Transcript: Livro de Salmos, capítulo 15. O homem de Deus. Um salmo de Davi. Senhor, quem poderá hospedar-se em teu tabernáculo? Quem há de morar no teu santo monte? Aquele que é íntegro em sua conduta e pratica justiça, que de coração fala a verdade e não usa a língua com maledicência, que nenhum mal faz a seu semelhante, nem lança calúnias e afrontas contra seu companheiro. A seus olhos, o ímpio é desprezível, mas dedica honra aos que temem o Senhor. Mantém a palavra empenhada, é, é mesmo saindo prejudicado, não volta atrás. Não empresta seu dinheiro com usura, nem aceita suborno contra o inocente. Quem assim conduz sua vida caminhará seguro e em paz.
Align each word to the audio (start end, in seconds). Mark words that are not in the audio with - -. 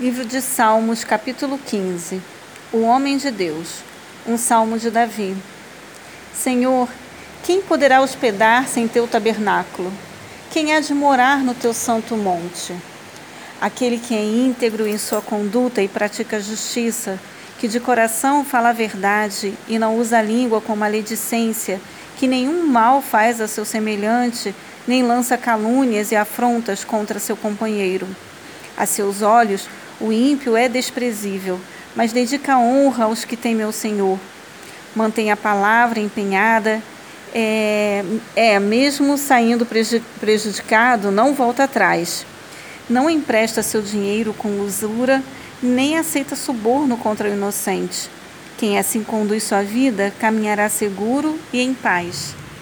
Livro 0.00 0.24
de 0.24 0.40
Salmos, 0.40 1.04
capítulo 1.04 1.58
15. 1.58 2.18
O 2.72 2.80
homem 2.80 3.18
de 3.18 3.30
Deus. 3.30 3.82
Um 4.26 4.38
salmo 4.38 4.78
de 4.78 4.90
Davi. 4.90 5.36
Senhor, 6.34 6.88
quem 7.44 7.60
poderá 7.60 8.00
hospedar-se 8.00 8.80
em 8.80 8.88
teu 8.88 9.06
tabernáculo? 9.06 9.92
Quem 10.50 10.72
há 10.72 10.80
de 10.80 10.94
morar 10.94 11.44
no 11.44 11.54
teu 11.54 11.74
santo 11.74 12.16
monte? 12.16 12.74
Aquele 13.60 13.98
que 13.98 14.14
é 14.14 14.24
íntegro 14.24 14.88
em 14.88 14.96
sua 14.96 15.20
conduta 15.20 15.82
e 15.82 15.88
pratica 15.88 16.40
justiça, 16.40 17.20
que 17.58 17.68
de 17.68 17.78
coração 17.78 18.46
fala 18.46 18.70
a 18.70 18.72
verdade 18.72 19.52
e 19.68 19.78
não 19.78 19.98
usa 19.98 20.18
a 20.18 20.22
língua 20.22 20.62
com 20.62 20.74
maledicência, 20.74 21.78
que 22.16 22.26
nenhum 22.26 22.66
mal 22.66 23.02
faz 23.02 23.42
a 23.42 23.46
seu 23.46 23.66
semelhante, 23.66 24.54
nem 24.88 25.02
lança 25.02 25.36
calúnias 25.36 26.10
e 26.10 26.16
afrontas 26.16 26.82
contra 26.82 27.18
seu 27.18 27.36
companheiro. 27.36 28.08
A 28.74 28.86
seus 28.86 29.20
olhos, 29.20 29.68
o 30.02 30.12
ímpio 30.12 30.56
é 30.56 30.68
desprezível, 30.68 31.60
mas 31.94 32.12
dedica 32.12 32.58
honra 32.58 33.04
aos 33.04 33.24
que 33.24 33.36
temem 33.36 33.64
o 33.64 33.72
Senhor. 33.72 34.18
Mantém 34.94 35.30
a 35.30 35.36
palavra 35.36 36.00
empenhada, 36.00 36.82
é, 37.32 38.04
é 38.34 38.58
mesmo 38.58 39.16
saindo 39.16 39.66
prejudicado, 40.20 41.10
não 41.12 41.34
volta 41.34 41.64
atrás. 41.64 42.26
Não 42.90 43.08
empresta 43.08 43.62
seu 43.62 43.80
dinheiro 43.80 44.34
com 44.34 44.60
usura, 44.60 45.22
nem 45.62 45.96
aceita 45.96 46.34
suborno 46.34 46.96
contra 46.96 47.30
o 47.30 47.32
inocente. 47.32 48.10
Quem 48.58 48.78
assim 48.78 49.04
conduz 49.04 49.44
sua 49.44 49.62
vida 49.62 50.12
caminhará 50.18 50.68
seguro 50.68 51.38
e 51.52 51.60
em 51.60 51.72
paz. 51.72 52.34